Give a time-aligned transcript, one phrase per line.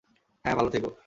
[0.45, 0.91] হ্যাঁ, ভালো থেকো।